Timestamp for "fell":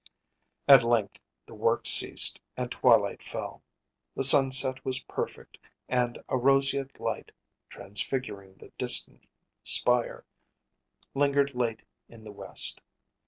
3.21-3.61